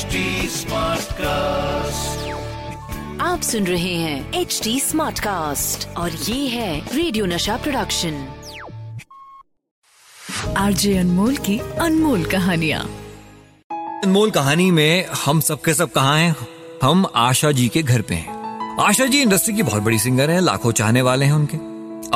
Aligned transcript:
HD 0.00 0.20
Smartcast. 0.50 2.20
आप 3.20 3.40
सुन 3.42 3.66
रहे 3.66 3.94
हैं 3.94 4.32
एच 4.32 4.60
डी 4.64 4.80
स्मार्ट 4.80 5.18
कास्ट 5.18 5.96
और 5.96 6.10
ये 6.12 6.48
है 6.48 6.96
रेडियो 6.96 7.26
नशा 7.26 7.56
प्रोडक्शन 7.56 8.28
आरजे 10.56 10.98
अनमोल 10.98 11.36
की 11.36 11.58
अनमोल 11.58 12.24
कहानिया। 12.24 12.80
अनमोल 14.04 14.30
कहानी 14.30 14.70
में 14.70 15.06
हम 15.24 15.40
सब 15.40 15.62
के 15.62 15.74
सब 15.74 15.92
कहा 15.92 16.16
हैं? 16.16 16.36
हम 16.82 17.06
आशा 17.16 17.52
जी 17.52 17.68
के 17.68 17.82
घर 17.82 18.02
पे 18.02 18.14
हैं। 18.14 18.76
आशा 18.80 19.06
जी 19.06 19.22
इंडस्ट्री 19.22 19.54
की 19.54 19.62
बहुत 19.62 19.82
बड़ी 19.82 19.98
सिंगर 19.98 20.30
हैं 20.30 20.40
लाखों 20.40 20.72
चाहने 20.72 21.02
वाले 21.02 21.26
हैं 21.26 21.32
उनके। 21.32 21.56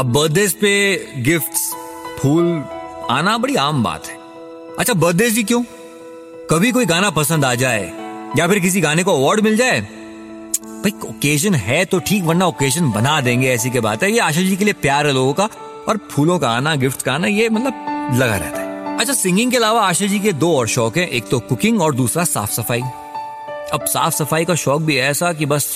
अब 0.00 0.12
बर्थडे 0.12 0.48
पे 0.48 1.04
गिफ्ट्स 1.22 1.74
फूल 2.18 2.64
आना 3.10 3.38
बड़ी 3.38 3.56
आम 3.56 3.82
बात 3.82 4.06
है। 4.06 4.18
अच्छा 4.78 4.94
बर्थडे 4.94 5.30
जी 5.30 5.42
क्यों? 5.42 5.64
कभी 6.50 6.70
कोई 6.72 6.86
गाना 6.86 7.10
पसंद 7.10 7.44
आ 7.44 7.54
जाए, 7.54 7.84
या 8.38 8.46
फिर 8.48 8.58
किसी 8.58 8.80
गाने 8.80 9.02
को 9.04 9.12
अवार्ड 9.12 9.40
मिल 9.40 9.56
जाए, 9.56 9.80
भाई 9.80 10.92
ओकेजन 11.08 11.54
है 11.56 11.84
तो 11.84 11.98
ठीक, 11.98 12.24
वरना 12.24 12.46
ओकेजन 12.46 12.90
बना 12.92 13.20
देंगे, 13.20 13.48
ऐसी 13.50 13.70
के 13.70 13.80
बात 13.80 14.02
है। 14.02 14.10
ये 14.12 14.18
आशा 14.18 14.40
जी 14.40 14.56
के 14.56 14.64
लिए 14.64 14.74
प्यार 14.74 15.06
है 15.06 15.12
लोगों 15.12 15.32
का, 15.32 15.48
और 15.88 15.98
फूलों 16.10 16.38
का 16.38 16.50
आना 16.50 16.74
गिफ्ट 16.76 17.02
का 17.02 17.12
आना, 17.14 17.26
ये 17.26 17.48
मतलब 17.48 18.12
लगा 18.14 18.36
रहता 18.36 18.60
है। 18.60 18.98
अच्छा 18.98 19.12
सिंगिंग 19.14 19.50
के 19.50 19.56
अलावा 19.56 19.82
आशा 19.82 20.06
जी 20.06 20.18
के 20.18 20.32
दो 20.34 20.54
और 20.56 20.68
शौक 20.68 20.98
हैं, 20.98 21.08
एक 21.08 21.28
तो 21.28 21.40
कुकिंग 21.40 21.80
और 21.82 21.94
दूसरा 21.94 22.24
साफ़ 22.24 22.50
सफ़ाई 22.52 22.82
अब 23.72 23.84
साफ़ 23.86 24.14
सफ़ाई 24.14 24.44
का 24.44 24.54
शौक 24.56 24.82
भी 24.82 24.96
ऐसा 24.98 25.32
कि 25.32 25.46
बस 25.46 25.66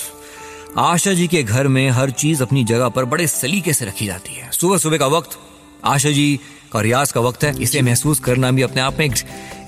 आशा 0.77 1.13
जी 1.13 1.27
के 1.27 1.43
घर 1.43 1.67
में 1.67 1.89
हर 1.89 2.11
चीज़ 2.13 2.43
अपनी 2.43 2.63
जगह 2.65 2.89
पर 2.89 3.05
बड़े 3.05 3.27
सलीके 3.27 3.73
से 3.73 3.85
रखी 3.85 4.05
जाती 4.05 4.33
है। 4.33 4.51
सुबह 4.51 4.77
सुबह 4.77 4.97
का 4.97 5.07
वक्त, 5.07 5.37
आशा 5.85 6.11
जी 6.11 6.39
का 6.71 6.81
रियाज 6.81 7.11
का 7.11 7.21
वक्त 7.21 7.43
है 7.43 7.53
इसे 7.61 7.81
महसूस 7.81 8.19
करना 8.19 8.51
भी 8.51 8.61
अपने 8.61 8.81
आप 8.81 8.99
में 8.99 9.05
एक, 9.05 9.13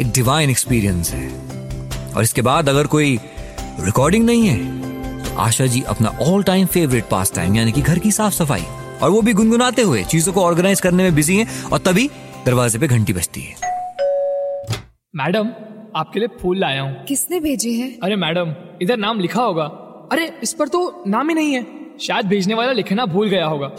एक 0.02 0.12
डिवाइन 0.12 0.50
एक्सपीरियंस 0.50 1.12
है। 1.12 1.30
और 2.16 2.24
इसके 2.24 2.42
बाद 2.42 2.70
अगर 2.70 2.88
कोई 2.88 3.20
रिकॉर्डिंग 3.80 4.26
नहीं 4.26 4.48
है 4.48 5.24
तो 5.24 5.36
आशा 5.38 5.66
जी 5.66 5.82
अपना 5.88 6.10
ऑल 6.22 6.44
टाइम 6.44 6.66
फेवरेट 6.68 7.06
पास 7.12 7.34
टाइम 7.36 7.56
यानी 7.56 7.72
कि 7.72 7.82
घर 7.82 8.00
की 8.00 8.12
साफ़ 8.12 8.34
सफ़ाई 8.34 8.66
और 9.02 9.10
वो 9.10 9.22
भी 9.22 9.34
गुनगुनाते 9.34 9.82
हुए 9.82 10.04
चीज़ों 10.04 10.34
को 10.34 10.44
ऑर्गेनाइज 10.44 10.82
करने 10.82 11.04
में 11.04 11.16
बिज़ी 11.16 11.38
हैं 11.38 11.64
और 11.64 11.80
तभी 11.80 12.10
दरवाजे 12.46 12.80
पे 12.80 12.88
घंटी 12.88 13.14
बजती 13.14 13.42
है। 13.42 13.56
मैडम 15.16 15.48
आपके 15.96 16.20
लिए 16.20 16.28
फूल 16.42 16.60
लाया 16.60 16.82
हूँ। 16.82 17.04
किसने 17.06 17.40
भेजे 17.40 17.72
हैं? 17.72 17.90
अरे 18.04 18.16
मैडम 18.16 18.54
इधर 18.82 18.98
नाम 18.98 19.20
लिखा 19.20 19.42
होगा। 19.42 19.64
अरे 20.12 20.32
इस 20.44 20.54
पर 20.54 20.68
तो 20.68 21.04
नाम 21.08 21.30
ही 21.30 21.36
नहीं 21.36 21.54
है। 21.54 21.66
शायद 22.02 22.26
भेजने 22.26 22.54
वाला 22.54 22.72
लिखना 22.72 23.06
भूल 23.06 23.30
गया 23.30 23.46
होगा। 23.46 23.72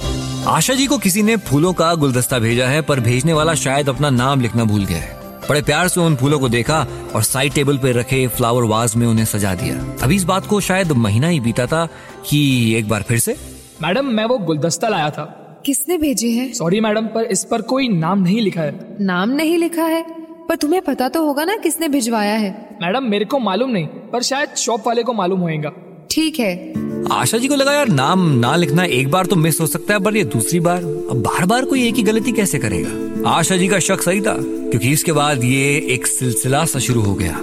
आशा 0.47 0.75
जी 0.75 0.87
को 0.87 0.99
किसी 0.99 1.23
ने 1.23 1.37
फूलों 1.37 1.73
का 1.73 1.95
गुलदस्ता 1.95 2.39
भेजा 2.39 2.67
है 2.67 2.83
पर 2.83 3.01
भेजने 3.01 3.33
वाला 3.33 3.55
शायद 3.55 3.89
अपना 3.89 4.11
नाम 4.11 4.41
लिखना 4.41 4.65
भूल 4.65 4.85
गया 4.85 4.99
है। 4.99 5.21
बड़े 5.49 5.63
प्यार 5.63 5.89
से 5.89 6.01
उन 6.01 6.17
फूलों 6.17 6.39
को 6.41 6.49
देखा 6.49 6.87
और 7.15 7.23
साइड 7.23 7.53
टेबल 7.53 7.79
पे 7.79 7.93
रखे 7.93 8.27
फ्लावर 8.29 8.63
वाज 8.63 8.97
में 8.97 9.07
उन्हें 9.07 9.25
सजा 9.25 9.55
दिया। 9.55 9.75
अभी 10.03 10.17
इस 10.17 10.25
बात 10.25 10.47
को 10.47 10.61
शायद 10.61 10.93
महीना 10.93 11.29
ही 11.29 11.41
बीता 11.41 11.67
था 11.67 11.89
कि 12.31 12.75
एक 12.75 12.89
बार 12.89 13.03
फिर 13.03 13.19
से। 13.19 13.37
मैडम 13.83 14.07
मैं 14.07 14.25
वो 14.25 14.39
गुलदस्ता 14.39 14.89
लाया 14.89 15.11
था। 15.11 15.25
किसने 15.67 15.99
भेजे 15.99 16.29
हैं? 16.29 16.53
सॉरी 16.53 16.81
मैडम 16.81 17.07
पर 17.07 17.25
इस 17.25 17.45
पर 17.45 17.63
कोई 17.63 17.89
नाम 17.89 18.23
नहीं 18.23 18.41
लिखा 18.41 18.63
है। 18.63 18.97
नाम 19.01 19.31
नहीं 19.31 19.59
लिखा 19.59 19.85
है? 19.85 20.03
पर 20.49 20.57
तुम्हें 20.57 20.83
पता 20.83 21.09
तो 21.09 21.27
होगा 21.27 21.45
ना 21.45 21.57
किसने 21.57 21.89
भिजवाया 21.89 22.35
है। 22.35 22.79
मैडम 22.83 23.05
मेरे 23.05 23.25
को 23.25 23.39
मालूम 23.39 23.71
नहीं 23.71 23.87
पर 23.87 24.23
शायद 24.23 24.55
शॉप 24.57 24.87
वाले 24.87 25.03
को 25.03 25.13
मालूम 25.13 25.41
होएगा। 25.41 25.73
ठीक 26.11 26.39
है 26.39 26.82
आशा 27.11 27.39
जी 27.39 27.49
को 27.49 27.55
लगा 27.55 27.73
यार 27.73 27.89
नाम 27.89 28.21
ना 28.31 28.55
लिखना 28.57 28.85
एक 28.85 29.11
बार 29.11 29.27
तो 29.27 29.37
मिस 29.37 29.61
हो 29.61 29.67
सकता 29.67 29.95
है, 29.95 30.01
पर 30.01 30.17
ये 30.17 30.25
दूसरी 30.25 30.61
बार। 30.61 30.83
अब 31.11 31.23
बार 31.23 31.47
बार 31.47 31.65
कोई 31.65 31.87
एक 31.89 31.95
ही 31.95 32.03
गलती 32.03 32.33
कैसे 32.33 32.59
करेगा? 32.59 33.31
आशा 33.31 33.57
जी 33.57 33.69
का 33.69 33.79
शक 33.79 34.03
सही 34.03 34.21
था, 34.21 34.35
क्योंकि 34.39 34.91
इसके 34.91 35.13
बाद 35.13 35.45
ये 35.45 35.77
एक 35.91 36.07
सिलसिला 36.07 36.65
सा 36.65 36.79
शुरू 36.79 37.01
हो 37.01 37.15
गया। 37.15 37.41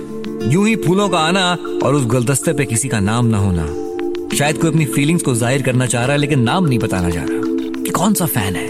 यूँ 0.52 0.68
ही 0.68 0.76
फूलों 0.76 1.08
का 1.10 1.20
आना 1.20 1.52
और 1.84 1.96
उस 1.96 2.06
गुलदस्ते 2.06 2.54
पे 2.54 2.66
किसी 2.66 2.88
का 2.88 3.00
नाम 3.00 3.26
ना 3.26 3.38
होना। 3.38 3.66
शायद 4.38 4.58
कोई 4.58 4.70
अपनी 4.72 4.86
फीलिंग्स 4.86 5.24
को 5.24 5.36
ज़ाहिर 5.36 5.62
करना 5.62 5.86
चाह 5.86 6.04
रहा 6.04 6.14
है 6.14 6.20
लेकिन 6.20 6.40
नाम 6.40 6.66
नहीं 6.66 6.80
बताना 6.80 7.10
चाह 7.10 7.24
रहा। 7.24 7.84
कि 7.84 7.90
कौन 7.90 8.14
सा 8.14 8.26
फ़ैन 8.26 8.56
है? 8.56 8.68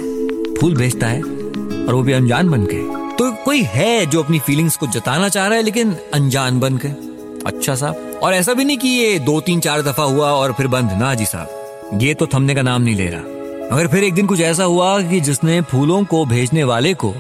फूल 0.56 0.76
भेजता 0.76 1.08
है, 1.08 1.22
और 1.22 1.94
वो 1.94 2.02
भी 2.04 2.14
अनजान 2.14 2.50
बन 2.50 2.66
के। 2.66 2.78
तो 3.16 3.32
कोई 3.46 3.62
है 3.64 4.06
जो 4.06 4.24
अपनी 4.24 4.40
फीलिंग्स 4.40 4.78
को 4.78 4.88
जताना 4.88 5.30
चाह 5.30 5.48
रहा 5.48 5.58
है, 5.58 5.64
लेकिन 5.64 5.96
अनजान 6.14 6.60
बन 6.60 6.78
के? 6.78 7.09
अच्छा 7.46 7.76
साहब। 7.76 8.20
और 8.24 8.34
ऐसा 8.34 8.54
भी 8.54 8.66
नहीं 8.66 8.78
कि 8.78 8.88
ये 8.88 9.20
दो 9.20 9.42
तीन 9.42 9.60
चार 9.60 9.82
दफ़ा 9.82 10.04
हुआ 10.04 10.32
और 10.32 10.54
फिर 10.54 10.68
बंद। 10.68 10.92
ना 10.92 11.14
जी 11.14 11.26
साहब। 11.26 12.00
ये 12.02 12.14
तो 12.14 12.28
थमने 12.28 12.56
का 12.56 12.62
नाम 12.62 12.82
नहीं 12.82 12.96
ले 12.96 13.08
रहा। 13.08 13.76
मगर 13.76 13.88
फिर 13.88 14.04
एक 14.04 14.14
दिन 14.14 14.26
कुछ 14.26 14.42
ऐसा 14.42 14.64
हुआ 14.64 15.02
कि 15.02 15.20
जिसने 15.20 15.62
फूलों 15.62 16.04
को 16.04 16.26
भेजने 16.26 16.64
वाले 16.64 16.94
को 16.94 17.14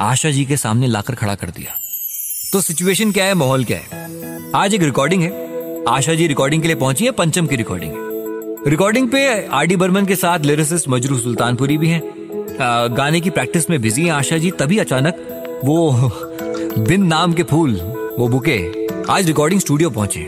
आशा 0.00 0.30
जी 0.30 0.44
के 0.44 0.56
सामने 0.56 0.86
लाकर 0.86 1.14
खड़ा 1.14 1.34
कर 1.34 1.50
दिया। 1.50 1.76
तो 2.52 2.60
सिचुएशन 2.60 3.12
क्या 3.12 3.24
है, 3.24 3.34
माहौल 3.34 3.64
क्या 3.64 3.78
है? 3.78 4.08
आज 4.54 4.74
एक 4.74 4.82
रिकॉर्डिंग 4.82 5.22
है। 5.22 5.84
आशा 5.88 6.14
जी 6.14 6.26
रिकॉर्डिंग 6.26 6.62
के 6.62 6.68
लिए 6.68 6.76
पहुँची 6.76 7.04
है, 7.04 7.10
पंचम 7.10 7.46
की 7.46 7.56
रिकॉर्डिंग 7.56 7.92
रिकॉर्डिंग 8.66 9.08
पे 9.08 9.46
आर 9.46 9.66
डी 9.66 9.76
बर्मन 9.76 10.06
के 10.06 10.16
साथ 10.16 10.40
लिरिसिस्ट 10.40 10.88
मजरू 10.88 11.18
सुल्तानपुरी 11.18 11.78
भी 11.78 11.88
हैं। 11.88 12.02
गाने 12.96 13.20
की 13.20 13.30
प्रैक्टिस 13.30 13.70
में 13.70 13.80
बिज़ी 13.82 14.02
हैं 14.02 14.12
आशा 14.12 14.38
जी, 14.38 14.50
तभी 14.50 14.78
अचानक 14.78 15.14
वो 15.64 15.92
बिन 16.78 17.06
नाम 17.06 17.32
के 17.32 17.42
फूल, 17.42 17.74
वो 18.18 18.28
बुके 18.28 18.81
आज 19.10 19.26
रिकॉर्डिंग 19.26 19.60
स्टूडियो 19.60 19.88
पहुँचे 19.90 20.20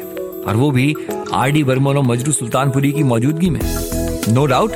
और 0.46 0.56
वो 0.56 0.70
भी 0.70 0.94
आर 1.32 1.50
डी 1.50 1.62
बर्मन 1.64 1.96
और 1.96 2.02
मजरू 2.02 2.32
सुल्तानपुरी 2.32 2.90
की 2.92 3.02
मौजूदगी 3.02 3.50
में। 3.50 3.60
नो 4.28 4.44
डाउट 4.46 4.72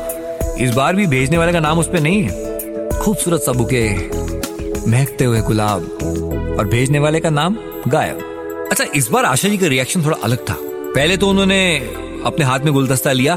इस 0.60 0.75
बार 0.75 0.97
भी 0.97 1.06
भेजने 1.06 1.38
वाले 1.38 1.53
का 1.53 1.60
नाम 1.60 1.78
उस 1.78 1.88
पर 1.88 2.00
नहीं 2.00 2.22
है। 2.22 3.00
खूबसूरत 3.00 3.41
सा 3.41 3.53
बुके, 3.53 3.88
महकते 4.91 5.25
हुए 5.25 5.41
गुलाब 5.41 6.56
और 6.59 6.69
भेजने 6.69 6.98
वाले 6.98 7.20
का 7.20 7.31
नाम 7.31 7.56
गायब। 7.88 8.69
अच्छा 8.70 8.84
इस 8.97 9.10
बार 9.10 9.25
आशा 9.25 9.48
जी 9.48 9.59
का 9.59 9.66
रिएक्शन 9.66 10.04
थोड़ा 10.04 10.19
अलग 10.19 10.48
था। 10.48 10.56
पहले 10.60 11.16
तो 11.16 11.28
उन्होंने 11.28 11.76
अपने 12.26 12.44
हाथ 12.44 12.60
में 12.60 12.72
गुलदस्ता 12.75 13.12
लिया, 13.12 13.36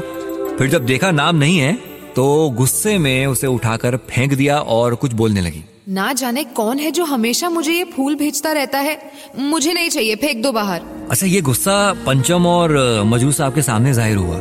फिर 0.58 0.68
जब 0.68 0.86
देखा 0.86 1.10
नाम 1.10 1.36
नहीं 1.36 1.58
है 1.58 1.74
तो 2.16 2.50
गुस्से 2.56 2.96
में 2.98 3.26
उसे 3.26 3.46
उठाकर 3.48 3.96
फेंक 4.08 4.34
दिया 4.34 4.58
और 4.58 4.94
कुछ 4.94 5.12
बोलने 5.14 5.40
लगी। 5.40 5.64
ना 5.88 6.12
जाने 6.12 6.42
कौन 6.44 6.78
है 6.78 6.90
जो 6.90 7.04
हमेशा 7.04 7.48
मुझे 7.50 7.72
ये 7.72 7.84
फूल 7.84 8.14
भेजता 8.14 8.52
रहता 8.52 8.78
है। 8.78 8.98
मुझे 9.38 9.72
नहीं 9.72 9.88
चाहिए 9.88 10.16
फेंक 10.16 10.42
दो 10.42 10.52
बाहर। 10.52 10.82
अच्छा 11.10 11.26
ये 11.26 11.40
गुस्सा 11.40 11.92
पंचम 12.06 12.46
और 12.46 13.02
मजरू 13.04 13.32
साहब 13.32 13.54
के 13.54 13.62
सामने 13.62 13.92
ज़ाहिर 13.92 14.16
हुआ। 14.16 14.36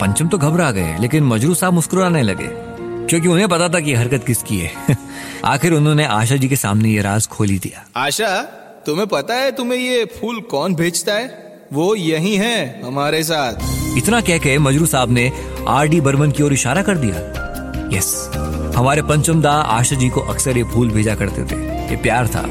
पंचम 0.00 0.28
तो 0.28 0.38
घबरा 0.38 0.70
गए 0.70 0.96
लेकिन 1.00 1.24
मजरू 1.24 1.54
साहब 1.54 1.72
मुस्कुराने 1.72 2.22
लगे 2.22 2.48
क्योंकि 3.08 3.28
उन्हें 3.28 3.48
पता 3.48 3.68
था 3.68 3.80
कि 3.80 3.94
हरकत 3.94 4.24
किसकी 4.26 4.58
है। 4.58 4.96
आखिर 5.44 5.72
उन्होंने 5.72 6.04
आशा 6.04 6.36
जी 6.36 6.48
के 6.48 6.56
सामने 6.56 6.90
ये 6.90 7.02
राज 7.02 7.26
खोली 7.26 7.58
दिया। 7.58 7.84
आशा 7.96 8.40
तुम्हें 8.86 9.06
पता 9.06 9.34
है 9.34 9.52
तुम्हें 9.52 9.78
ये 9.78 10.04
फूल 10.20 10.40
कौन 10.40 10.74
भेजता 10.74 11.14
है? 11.14 11.28
वो 11.72 11.94
यही 11.94 12.34
है 12.36 12.82
हमारे 12.84 13.22
साथ। 13.22 13.98
इतना 13.98 14.20
कह 14.20 14.38
के 14.38 14.58
मजरू 14.58 14.86
साहब 14.86 15.10
ने 15.10 15.30
आर 15.68 15.88
डी 15.88 16.00
बर्मन 16.00 16.30
की 16.30 16.42
ओर 16.42 16.52
इशारा 16.52 16.82
कर 16.82 16.96
दिया। 16.96 17.16
यस। 17.96 18.30
हमारे 18.78 19.02
पंचम 19.02 19.42
दा 19.42 19.52
आशा 19.52 19.96
जी 19.96 20.08
को 20.08 20.20
अक्सर 20.20 20.56
ये 20.56 20.64
फूल 20.64 20.88
भेजा 20.88 21.14
करते 21.14 21.42
थे। 21.42 21.60
ये 21.90 21.96
प्यार 21.96 22.26
था। 22.26 22.48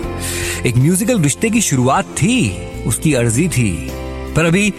एक 0.65 0.77
म्यूजिकल 0.77 1.19
रिश्ते 1.19 1.49
की 1.49 1.61
शुरुआत 1.61 2.05
थी, 2.05 2.67
उसकी 2.83 3.13
अर्जी 3.13 3.47
थी। 3.47 3.87
पर 4.35 4.45
अभी 4.45 4.73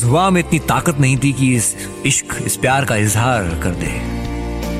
जुबा 0.00 0.30
में 0.30 0.40
इतनी 0.40 0.58
ताकत 0.58 1.00
नहीं 1.00 1.16
थी 1.16 1.32
कि 1.32 1.54
इस 1.54 1.74
इश्क, 2.06 2.42
इस 2.46 2.56
प्यार 2.56 2.84
का 2.84 2.96
इजहार 2.96 3.42
कर 3.42 3.70
दे। 3.70 3.86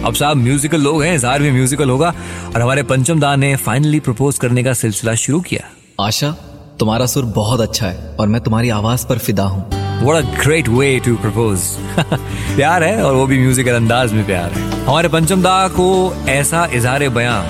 अब 0.02 0.14
साहब 0.14 0.36
म्यूजिकल 0.36 0.80
लोग 0.80 1.02
हैं, 1.02 1.14
इजहार 1.14 1.42
भी 1.42 1.50
म्यूजिकल 1.50 1.90
होगा। 1.90 2.14
और 2.54 2.60
हमारे 2.62 2.82
पंचम 2.82 3.20
दा 3.20 3.36
ने 3.36 3.56
फाइनली 3.56 4.00
प्रपोज 4.00 4.38
करने 4.38 4.62
का 4.62 4.72
सिलसिला 4.72 5.14
शुरू 5.14 5.40
किया। 5.40 5.68
आशा, 6.04 6.30
तुम्हारा 6.78 7.06
सुर 7.06 7.24
बहुत 7.24 7.60
अच्छा 7.60 7.86
है 7.86 8.16
और 8.20 8.28
मैं 8.28 8.40
तुम्हारी 8.40 8.68
आवाज़ 8.68 9.06
पर 9.06 9.18
फिदा 9.18 9.44
हूँ। 9.44 9.85
What 9.96 10.24
a 10.24 10.36
great 10.36 10.68
way 10.68 11.00
to 11.00 11.10
propose. 11.10 11.58
प्यार 12.56 12.84
है 12.84 13.02
और 13.02 13.14
वो 13.14 13.26
भी 13.26 13.38
म्यूजिकल 13.38 13.72
अंदाज 13.72 14.12
में 14.12 14.26
प्यार 14.26 14.50
है। 14.50 14.86
हमारे 14.86 15.08
पंचम 15.08 15.42
दा 15.42 15.68
को 15.68 16.16
ऐसा 16.28 16.68
इजहार 16.72 17.08
बयां 17.08 17.42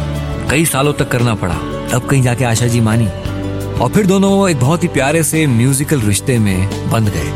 कई 0.48 0.64
सालों 0.64 0.92
तक 0.92 1.08
करना 1.08 1.34
पड़ा। 1.34 1.54
तब 1.92 2.06
कहीं 2.10 2.22
जाके 2.22 2.44
आशा 2.44 2.66
जी 2.66 2.80
मानी। 2.80 3.08
और 3.78 3.90
फिर 3.94 4.06
दोनों 4.06 4.50
एक 4.50 4.60
बहुत 4.60 4.82
ही 4.82 4.88
प्यारे 4.88 5.22
से 5.22 5.46
म्यूजिकल 5.46 6.00
रिश्ते 6.00 6.38
में 6.38 6.90
बंध 6.90 7.08
गए। 7.08 7.32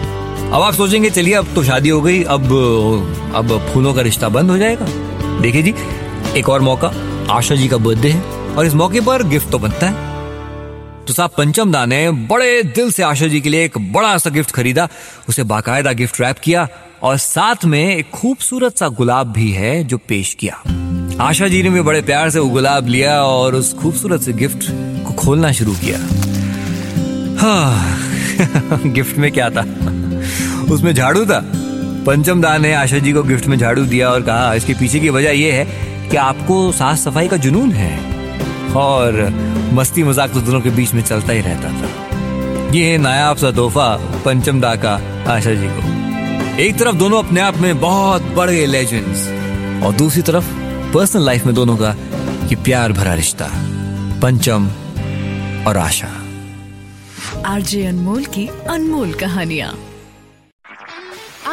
अब 0.52 0.62
आप 0.62 0.74
सोचेंगे, 0.74 1.10
चलिए 1.10 1.34
अब 1.34 1.46
तो 1.54 1.64
शादी 1.64 1.88
हो 1.88 2.00
गई, 2.00 2.22
अब 2.22 2.44
अब 3.34 3.70
फूलों 3.74 3.94
का 3.94 4.02
रिश्ता 4.02 4.28
बंद 4.28 4.50
हो 4.50 4.58
जाएगा। 4.58 4.86
देखिए 5.40 5.62
जी, 5.62 5.74
एक 6.36 6.48
और 6.48 6.60
मौका, 6.60 6.92
आशा 7.30 7.54
जी 7.54 7.68
का 7.68 7.76
बर्थडे 7.76 8.08
है। 8.08 8.40
और 8.56 8.66
इस 8.66 8.74
मौके 8.74 9.00
पर 9.00 9.22
गिफ्ट 9.22 9.50
तो 9.50 9.58
बनता 9.58 9.86
है। 9.86 10.09
तो 11.10 11.14
साहब 11.14 11.30
पंचम 11.38 11.72
दा 11.72 11.86
ने 11.86 12.10
बड़े 12.10 12.62
दिल 12.62 12.90
से 12.92 13.02
आशा 13.02 13.26
जी 13.26 13.40
के 13.40 13.48
लिए 13.48 13.64
एक 13.64 13.92
बड़ा 13.92 14.18
सा 14.18 14.30
गिफ्ट 14.30 14.50
खरीदा। 14.50 14.88
उसे 15.28 15.42
बाकायदा 15.42 15.92
गिफ्ट 15.92 16.20
रैप 16.20 16.38
किया 16.38 16.68
और 17.02 17.16
साथ 17.16 17.64
में 17.64 17.96
एक 17.96 18.10
खूबसूरत 18.10 18.78
सा 18.78 18.88
गुलाब 18.88 19.32
भी 19.32 19.50
है 19.50 19.84
जो 19.84 19.98
पेश 19.98 20.34
किया। 20.34 20.62
आशा 21.20 21.48
जी 21.48 21.62
ने 21.62 21.70
भी 21.70 21.80
बड़े 21.80 22.02
प्यार 22.02 22.30
से 22.30 22.38
वो 22.38 22.48
गुलाब 22.48 22.88
लिया 22.88 23.22
और 23.22 23.54
उस 23.54 23.74
खूबसूरत 23.74 24.20
से 24.20 24.32
गिफ्ट 24.32 24.58
को 25.06 25.12
खोलना 25.12 25.52
शुरू 25.52 25.72
किया। 25.72 25.98
हाँ 27.40 27.98
गिफ्ट 28.86 29.18
में 29.18 29.32
क्या 29.32 29.50
था? 29.50 29.62
उसमें 30.72 30.94
झाड़ू 30.94 31.26
था। 31.26 31.42
पंचम 32.06 32.40
दा 32.40 32.58
ने 32.58 32.74
आशा 32.74 32.98
जी 32.98 33.12
को 33.12 33.22
गिफ्ट 33.22 33.46
में 33.46 33.58
झाड़ू 33.58 33.84
दिया 33.84 34.10
और 34.10 34.22
कहा, 34.22 34.54
इसके 34.54 34.74
पीछे 34.74 35.00
की 35.00 35.08
वजह 35.08 35.30
यह 35.30 35.54
है 35.54 35.66
कि 36.08 36.16
आपको 36.16 36.72
साफ़ 36.72 36.98
सफ़ाई 36.98 37.28
का 37.28 37.36
जुनून 37.36 37.72
है। 37.72 38.09
और 38.76 39.28
मस्ती 39.74 40.02
मज़ाक 40.02 40.30
तो 40.30 40.40
दोनों 40.40 40.60
के 40.60 40.70
बीच 40.70 40.92
में 40.94 41.02
चलता 41.02 41.32
ही 41.32 41.40
रहता 41.40 41.70
था। 41.72 41.88
ये 42.70 42.84
है 42.84 42.98
नायाब 42.98 43.36
सा 43.36 43.50
तोहफा 43.50 43.88
पंचम 44.24 44.60
दा 44.60 44.74
का 44.76 44.94
आशा 45.28 45.54
जी 45.54 45.68
को। 45.68 46.60
एक 46.62 46.78
तरफ़ 46.78 46.96
दोनों 46.96 47.22
अपने 47.22 47.40
आप 47.40 47.56
में 47.56 47.80
बहुत 47.80 48.22
बड़े 48.36 48.66
लेजेंड्स 48.66 49.26
और 49.84 49.94
दूसरी 49.94 50.22
तरफ़ 50.22 50.52
पर्सनल 50.94 51.24
लाइफ 51.24 51.46
में 51.46 51.54
दोनों 51.54 51.76
का 51.76 51.94
ये 52.46 52.56
प्यार 52.56 52.92
भरा 52.92 53.14
रिश्ता, 53.14 53.50
पंचम 54.22 54.68
और 55.68 55.76
आशा। 55.76 56.08
आरजे 57.46 57.84
अनमोल 57.86 58.24
की 58.24 58.46
अनमोल 58.68 59.12
कहानियाँ। 59.14 59.72